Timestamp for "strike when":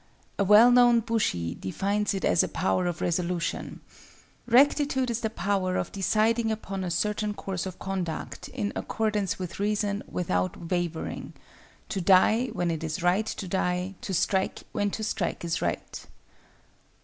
14.11-14.89